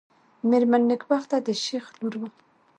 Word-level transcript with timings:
مېرمن 0.49 0.81
نېکبخته 0.89 1.37
د 1.45 1.47
شېخ 1.63 1.85
لور 1.99 2.15
وه. 2.21 2.29